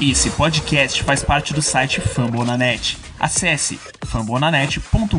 [0.00, 2.96] Esse podcast faz parte do site Fambonanet.
[3.18, 5.18] Acesse fambonanet.com.br.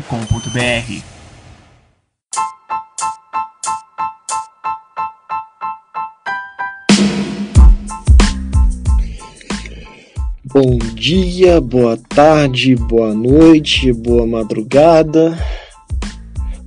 [10.42, 15.38] Bom dia, boa tarde, boa noite, boa madrugada,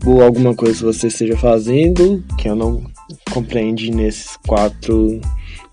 [0.03, 2.83] boa alguma coisa que você esteja fazendo, que eu não
[3.31, 5.19] compreendi nesses quatro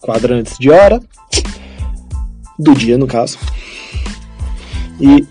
[0.00, 0.98] quadrantes de hora
[2.60, 3.38] do dia, no caso.
[5.00, 5.26] E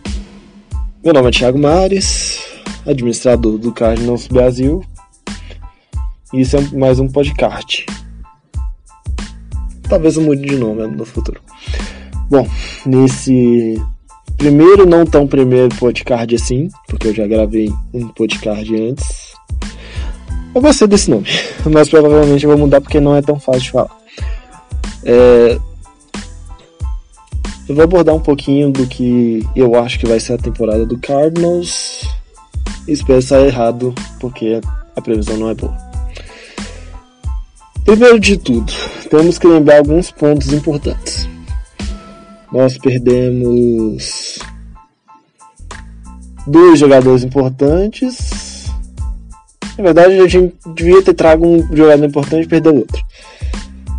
[1.04, 2.40] meu nome é Thiago Mares,
[2.86, 4.84] administrador do Cardinals Brasil.
[6.34, 7.86] E isso é mais um podcast.
[9.88, 11.40] Talvez eu mude de nome no futuro.
[12.30, 12.48] Bom,
[12.86, 13.80] nesse
[14.38, 19.34] primeiro, não tão primeiro podcast assim, porque eu já gravei um podcast antes.
[20.54, 21.28] Eu gostei desse nome,
[21.72, 24.00] mas provavelmente eu vou mudar porque não é tão fácil de falar.
[25.04, 25.60] É,
[27.70, 30.98] eu vou abordar um pouquinho do que eu acho que vai ser a temporada do
[30.98, 32.04] Cardinals.
[32.88, 34.60] Espero estar errado, porque
[34.96, 35.78] a previsão não é boa.
[37.86, 38.74] Primeiro de tudo,
[39.12, 41.30] temos que lembrar alguns pontos importantes.
[42.52, 44.40] Nós perdemos
[46.48, 48.66] dois jogadores importantes.
[49.78, 53.00] Na verdade, a gente devia ter trago um jogador importante e perder outro.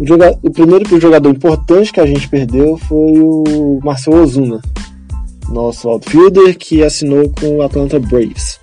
[0.01, 0.37] O, joga...
[0.43, 4.63] o primeiro jogador importante que a gente perdeu foi o Marcel Ozuna,
[5.51, 8.59] nosso outfielder que assinou com o Atlanta Braves.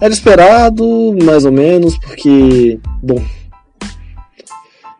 [0.00, 0.84] Era esperado,
[1.22, 3.22] mais ou menos, porque, bom,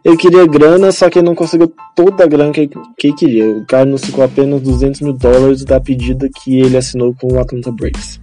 [0.04, 3.48] ele queria grana, só que ele não conseguiu toda a grana que, que queria.
[3.48, 7.40] O cara não ficou apenas 200 mil dólares da pedida que ele assinou com o
[7.40, 8.20] Atlanta Braves.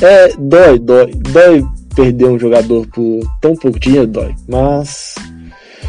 [0.00, 4.34] É, dói, dói, dói perder um jogador por tão pouco dinheiro, dói.
[4.48, 5.14] Mas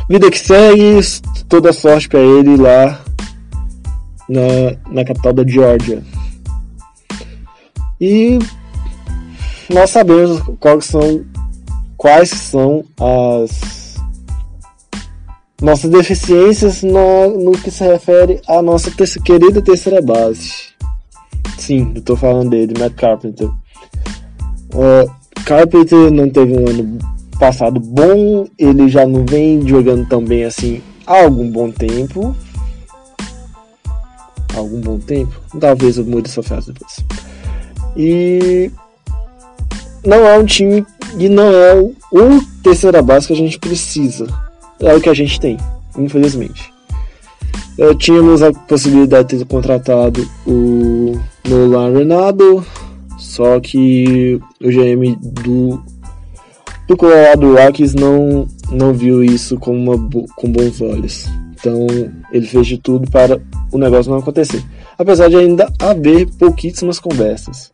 [0.09, 0.99] Vida que segue,
[1.47, 3.01] toda sorte para ele lá
[4.27, 6.03] na, na capital da Georgia.
[7.99, 8.37] E
[9.69, 11.25] nós sabemos quais são,
[11.95, 13.95] quais são as
[15.61, 20.73] nossas deficiências no, no que se refere à nossa querida terceira base.
[21.57, 23.47] Sim, eu tô falando dele, Matt Carpenter.
[23.47, 25.09] Uh,
[25.45, 30.81] Carpenter não teve um ano passado bom, ele já não vem jogando tão bem assim
[31.05, 32.35] há algum bom tempo.
[34.55, 35.33] algum bom tempo?
[35.59, 37.03] Talvez eu mude essa frase depois.
[37.95, 38.72] E
[40.05, 40.85] não é um time
[41.17, 44.27] e não é o, o terceira base que a gente precisa.
[44.79, 45.57] É o que a gente tem,
[45.97, 46.73] infelizmente.
[47.77, 52.63] Eu, tínhamos a possibilidade de ter contratado o Nolan Renado,
[53.17, 55.81] só que o GM do
[56.89, 59.97] o Colorado Rockies não, não viu isso com, uma,
[60.35, 61.25] com bons olhos.
[61.51, 61.88] Então
[62.31, 64.63] ele fez de tudo para o negócio não acontecer.
[64.97, 67.72] Apesar de ainda haver pouquíssimas conversas.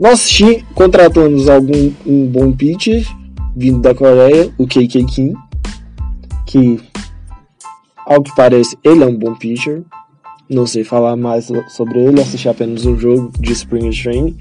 [0.00, 0.28] Nós
[0.74, 3.06] contratamos algum um bom pitcher
[3.54, 5.34] vindo da Coreia, o KK Kim,
[6.46, 6.80] que
[8.04, 9.82] ao que parece ele é um bom pitcher.
[10.50, 14.36] Não sei falar mais sobre ele, assisti apenas um jogo de Spring Training.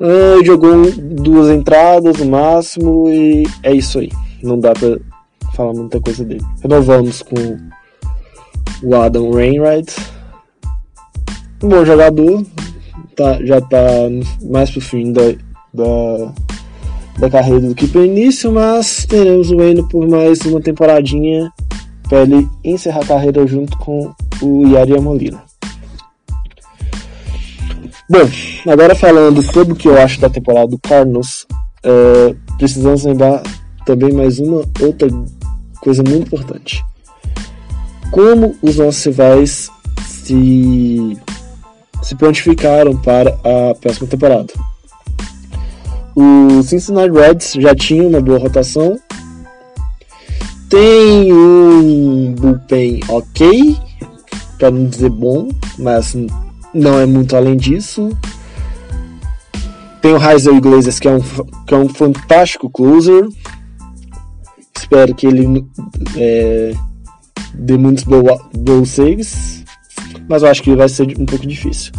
[0.00, 4.10] Uh, jogou duas entradas no máximo e é isso aí.
[4.42, 4.98] Não dá pra
[5.54, 6.44] falar muita coisa dele.
[6.62, 7.58] Renovamos com
[8.82, 9.94] o Adam Rainwright.
[11.62, 12.44] Um bom jogador.
[13.14, 13.78] Tá, já tá
[14.42, 15.34] mais pro fim da,
[15.74, 16.32] da,
[17.18, 21.52] da carreira do que pro início, mas teremos o Wayne por mais uma temporadinha
[22.08, 25.49] para ele encerrar a carreira junto com o Yari Molina.
[28.10, 28.28] Bom,
[28.68, 31.46] agora falando sobre o que eu acho da temporada do Cardinals,
[31.84, 33.40] é, precisamos lembrar
[33.86, 35.08] também mais uma outra
[35.80, 36.84] coisa muito importante.
[38.10, 39.70] Como os nossos rivais
[40.08, 41.16] se,
[42.02, 44.52] se prontificaram para a próxima temporada.
[46.16, 48.98] O Cincinnati Reds já tinha uma boa rotação,
[50.68, 53.78] tem um bullpen ok,
[54.58, 55.48] para não dizer bom,
[55.78, 56.16] mas
[56.74, 58.10] não é muito além disso.
[60.00, 61.20] Tem o Heiser Iglesias, que é um,
[61.66, 63.26] que é um fantástico closer.
[64.76, 65.64] Espero que ele
[66.16, 66.72] é,
[67.54, 69.64] dê muitos bons saves.
[70.28, 71.92] Mas eu acho que vai ser um pouco difícil.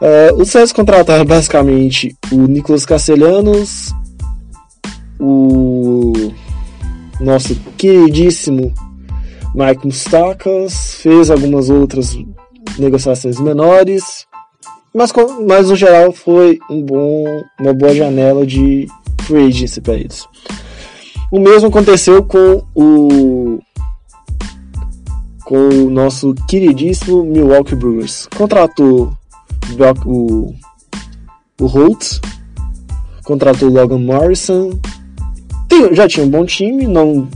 [0.00, 3.92] Uh, os César contrataram basicamente o Nicolas Castelhanos,
[5.18, 6.12] o
[7.20, 8.72] nosso queridíssimo
[9.54, 12.12] Mike Mustakas, fez algumas outras
[12.78, 14.26] negociações menores,
[14.94, 15.12] mas,
[15.46, 18.86] mas no geral foi um bom, uma boa janela de
[19.22, 20.26] free agency para eles.
[21.32, 23.58] O mesmo aconteceu com o
[25.44, 28.26] com o nosso queridíssimo Milwaukee Brewers.
[28.34, 29.12] Contratou
[30.06, 30.54] o,
[31.60, 32.20] o Holtz,
[33.24, 34.70] contratou Logan Morrison.
[35.68, 37.28] Tem, já tinha um bom time, não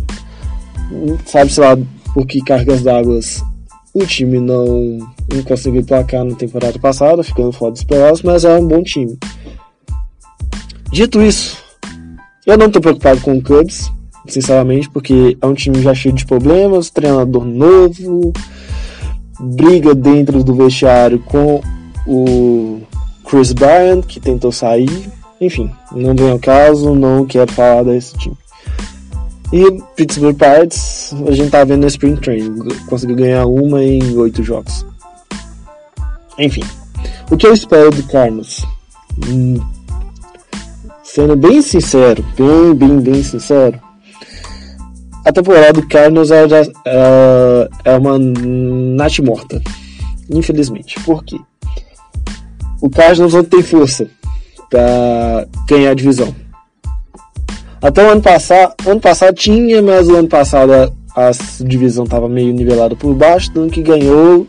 [1.26, 1.76] sabe se lá
[2.14, 3.18] por que cargas d'água
[3.94, 4.98] o time não,
[5.32, 9.18] não conseguiu placar na temporada passada, ficando fora dos playoffs, mas é um bom time.
[10.90, 11.58] Dito isso,
[12.46, 13.90] eu não estou preocupado com o Cubs,
[14.26, 18.32] sinceramente, porque é um time já cheio de problemas, treinador novo,
[19.38, 21.60] briga dentro do vestiário com
[22.06, 22.80] o
[23.24, 25.10] Chris Bryant, que tentou sair.
[25.40, 28.36] Enfim, não vem ao caso, não quero falar desse time.
[29.52, 34.42] E Pittsburgh Pirates, a gente tá vendo no Spring Training, conseguiu ganhar uma em oito
[34.42, 34.84] jogos.
[36.38, 36.62] Enfim,
[37.30, 38.64] o que eu espero do Carlos?
[39.26, 39.58] Hum,
[41.02, 43.80] sendo bem sincero, bem, bem, bem sincero,
[45.28, 46.44] a temporada do Cardinals é,
[46.86, 49.60] é, é uma nat morta.
[50.30, 50.98] Infelizmente.
[51.00, 51.38] Por quê?
[52.80, 54.08] O Cardinals não tem força
[54.70, 56.34] para ganhar a divisão.
[57.80, 61.30] Até o ano passado, ano passado tinha, mas o ano passado a, a
[61.60, 64.46] divisão estava meio nivelada por baixo, tanto que ganhou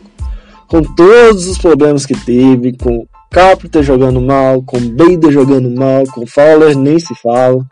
[0.66, 6.26] com todos os problemas que teve, com Carpenter jogando mal, com Bader jogando mal, com
[6.26, 7.64] Fowler nem se fala.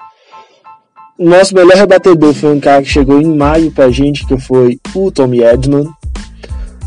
[1.18, 4.78] O nosso melhor rebatedor foi um cara que chegou em maio pra gente, que foi
[4.94, 5.88] o Tommy Edman.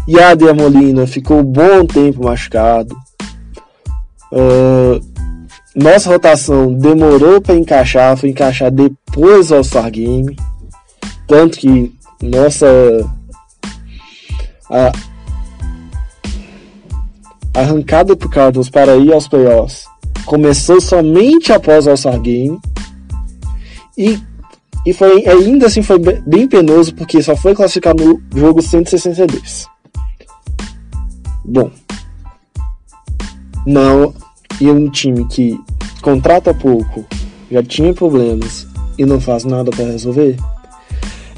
[0.08, 2.96] Yader Molina ficou um bom tempo machucado.
[4.32, 5.11] Uh,
[5.76, 10.36] nossa rotação demorou para encaixar, foi encaixar depois do All-Star Game.
[11.28, 12.68] Tanto que nossa.
[14.70, 14.92] A,
[17.54, 19.86] arrancada pro Cardinals para ir aos playoffs
[20.26, 22.60] começou somente após o All-Star Game.
[23.98, 24.20] E,
[24.86, 29.68] e foi, ainda assim foi bem penoso porque só foi classificar no jogo 162.
[31.44, 31.72] Bom,
[33.66, 34.14] não,
[34.60, 35.60] e um time que
[36.02, 37.06] contrata pouco,
[37.52, 38.68] já tinha problemas
[38.98, 40.36] e não faz nada para resolver,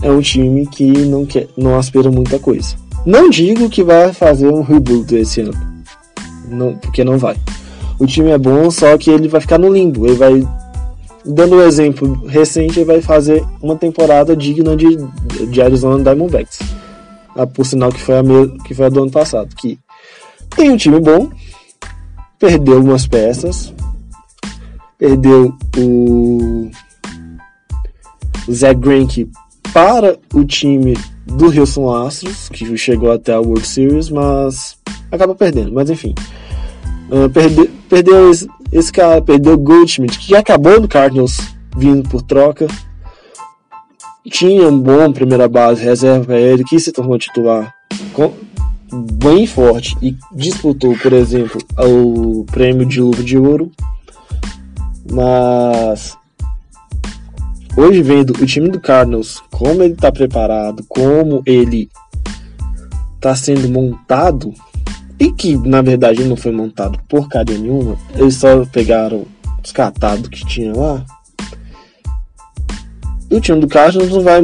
[0.01, 2.75] é um time que não quer, não aspira muita coisa.
[3.05, 5.53] Não digo que vai fazer um rebuild esse ano,
[6.47, 7.35] não, porque não vai.
[7.99, 10.05] O time é bom, só que ele vai ficar no limbo.
[10.05, 10.47] Ele vai
[11.25, 14.97] dando um exemplo recente, ele vai fazer uma temporada digna de,
[15.47, 16.59] de Arizona Diamondbacks.
[17.35, 18.23] Ah, por sinal que foi, a
[18.65, 19.55] que foi a do ano passado.
[19.55, 19.79] Que
[20.55, 21.29] tem um time bom,
[22.43, 23.73] perdeu algumas peças,
[24.97, 26.69] perdeu o,
[28.51, 29.31] Zach Greinke
[29.73, 30.93] para o time
[31.25, 34.77] do Houston Astros, que chegou até a World Series, mas
[35.09, 35.71] acaba perdendo.
[35.71, 36.13] Mas enfim,
[37.09, 41.37] uh, perde, perdeu esse, esse cara, perdeu Goldschmidt, que acabou no Cardinals
[41.77, 42.67] vindo por troca.
[44.29, 47.73] Tinha um bom primeira base, reserva para ele, que se tornou titular
[49.13, 53.71] bem forte e disputou, por exemplo, o prêmio de luva de ouro.
[55.11, 56.17] Mas
[57.75, 61.89] hoje vendo o time do Cardinals, como ele está preparado, como ele
[63.15, 64.53] está sendo montado,
[65.19, 69.25] e que na verdade não foi montado porcaria nenhuma, eles só pegaram
[69.63, 71.05] os catados que tinha lá.
[73.31, 74.41] O time do Cardinals não vai.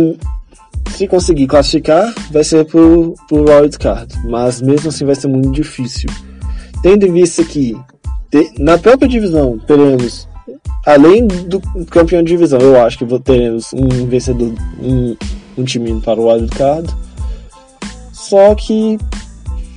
[1.00, 4.14] Se conseguir classificar, vai ser pro, pro Wild Card.
[4.26, 6.10] Mas mesmo assim vai ser muito difícil.
[6.84, 7.74] Tendo em vista que
[8.60, 10.28] na própria divisão teremos,
[10.86, 15.16] além do campeão de divisão, eu acho que teremos um vencedor, um,
[15.58, 16.94] um time para o Wild Card.
[18.12, 18.98] Só que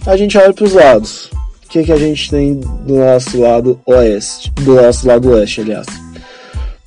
[0.05, 1.31] a gente olha para os lados.
[1.65, 4.51] O que, que a gente tem do nosso lado oeste?
[4.57, 5.87] Do nosso lado oeste, aliás.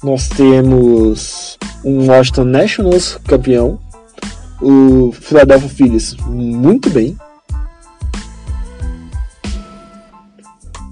[0.04, 3.80] Nós temos um Washington Nationals campeão,
[4.66, 7.16] o Philadelphia Phillies muito bem.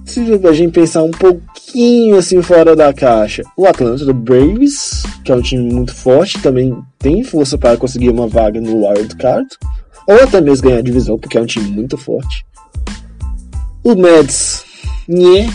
[0.06, 5.36] Se a gente pensar um pouquinho assim fora da caixa, o Atlanta Braves, que é
[5.36, 9.48] um time muito forte, também tem força para conseguir uma vaga no Wild Card
[10.08, 12.46] ou até mesmo ganhar a divisão, porque é um time muito forte.
[13.84, 14.64] O Mets,
[15.08, 15.50] nhé,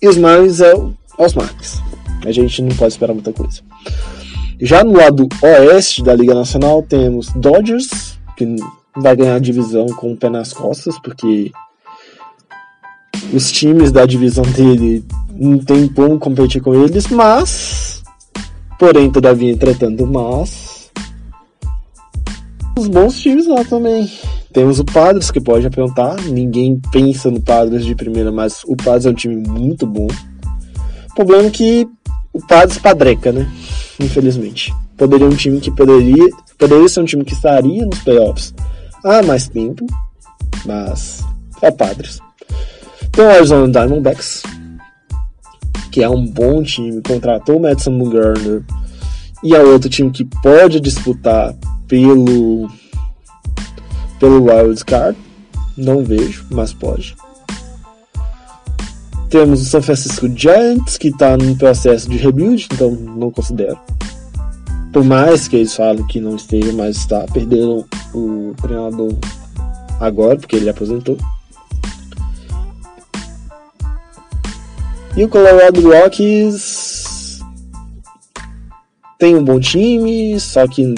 [0.00, 0.72] e os Marlins é
[1.18, 1.82] os Marlins.
[2.24, 3.60] A gente não pode esperar muita coisa.
[4.60, 8.56] Já no lado oeste da Liga Nacional temos Dodgers, que
[8.96, 11.50] vai ganhar a divisão com o pé nas costas, porque
[13.32, 18.02] os times da divisão dele não tem como competir com eles, mas
[18.78, 20.90] porém todavia entretanto, mas
[22.78, 24.10] os bons times lá também.
[24.52, 26.20] Temos o Padres, que pode apontar.
[26.22, 30.06] Ninguém pensa no Padres de primeira, mas o Padres é um time muito bom.
[31.10, 31.88] O problema é que
[32.32, 33.50] o Padres padreca, né?
[34.00, 34.74] Infelizmente.
[34.96, 36.28] Poderia um time que poderia.
[36.58, 38.54] Poderia ser um time que estaria nos playoffs
[39.04, 39.86] há mais tempo,
[40.64, 41.22] mas
[41.60, 42.20] é Padres.
[43.12, 44.42] Tem o Arizona Diamondbacks,
[45.92, 48.64] que é um bom time, contratou o Madison Bumgarner
[49.42, 51.54] e é outro time que pode disputar
[51.86, 52.68] pelo
[54.18, 55.18] pelo Wild Card.
[55.76, 57.14] Não vejo, mas pode.
[59.34, 63.76] Temos o San Francisco Giants, que está no processo de rebuild, então não considero.
[64.92, 67.24] Por mais que eles falem que não esteja, mas está.
[67.32, 69.12] Perderam o treinador
[69.98, 71.18] agora, porque ele aposentou.
[75.16, 77.40] E o Colorado Rockies
[79.18, 80.94] tem um bom time, só que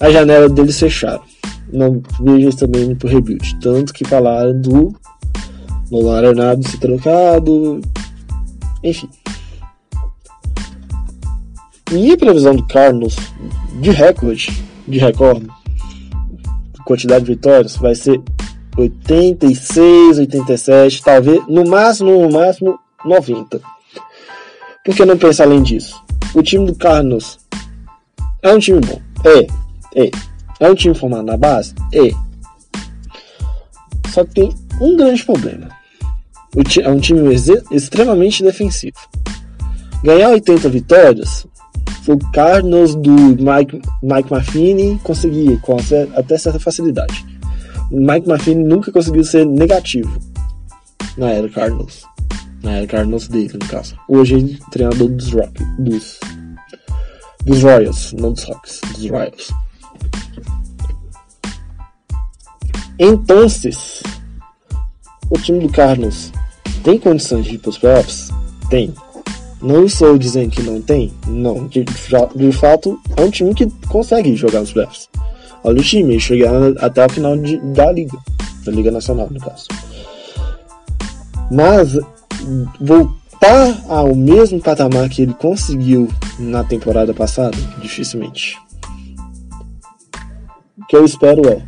[0.00, 1.22] a janela deles fecharam.
[1.70, 3.60] Não vejo também pro rebuild.
[3.60, 4.98] Tanto que falaram do
[5.90, 7.80] Nolan Arenado ser trocado.
[8.82, 9.08] Enfim.
[11.90, 13.16] Minha previsão do Carlos
[13.80, 15.48] de recorde, de recorde,
[16.84, 18.20] quantidade de vitórias, vai ser
[18.76, 23.60] 86, 87, talvez, no máximo, no máximo, 90.
[24.84, 26.00] Por que não pensar além disso?
[26.34, 27.38] O time do Carlos
[28.42, 29.00] é um time bom.
[29.24, 30.10] É, é.
[30.60, 31.74] É um time formado na base?
[31.92, 32.10] É.
[34.10, 35.79] Só que tem um grande problema.
[36.82, 37.34] É um time
[37.70, 38.96] extremamente defensivo.
[40.02, 41.46] Ganhar 80 vitórias
[42.02, 45.76] foi o Cardinals do Mike, Mike Maffini conseguia com
[46.16, 47.24] até certa facilidade.
[47.90, 50.18] O Mike Maffini nunca conseguiu ser negativo
[51.16, 52.04] na era Cardinals.
[52.62, 53.96] Na era Cardinals dele, no caso.
[54.08, 56.18] Hoje ele é treinador dos, Rock, dos,
[57.44, 59.50] dos Royals, não dos Rocks, dos Royals.
[62.98, 63.46] Então,
[65.30, 66.32] o time do Cardinals
[66.82, 68.30] tem condições de ir para os playoffs?
[68.68, 68.94] Tem.
[69.62, 71.12] Não estou dizendo que não tem?
[71.26, 71.66] Não.
[71.68, 75.08] De, de, fato, é um time que consegue jogar os playoffs.
[75.62, 78.16] Olha o time, chegar até a final de, da Liga.
[78.64, 79.66] Da Liga Nacional, no caso.
[81.50, 81.98] Mas
[82.80, 86.08] voltar ao mesmo patamar que ele conseguiu
[86.38, 88.56] na temporada passada, dificilmente.
[90.78, 91.62] O que eu espero é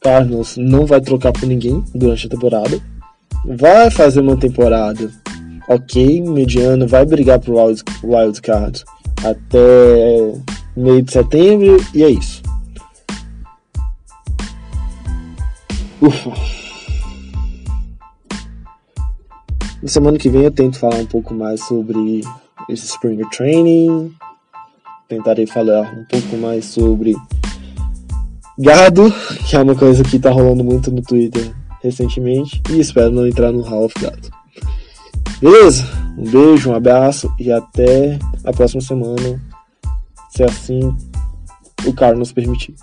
[0.00, 2.80] Cardinals não vai trocar por ninguém durante a temporada.
[3.44, 5.10] Vai fazer uma temporada
[5.70, 8.84] ok, mediana, vai brigar pro wild, wild card
[9.24, 10.34] até
[10.76, 12.42] meio de setembro e é isso.
[16.00, 16.30] Ufa.
[19.80, 22.22] Na semana que vem eu tento falar um pouco mais sobre
[22.68, 24.12] esse Spring Training.
[25.08, 27.14] Tentarei falar um pouco mais sobre
[28.58, 29.12] Gado,
[29.48, 33.52] que é uma coisa que tá rolando muito no Twitter recentemente, e espero não entrar
[33.52, 34.28] no Hall of Gado.
[35.40, 35.84] Beleza?
[36.18, 39.40] Um beijo, um abraço e até a próxima semana,
[40.30, 40.94] se assim
[41.86, 42.74] o Carlos nos permitir.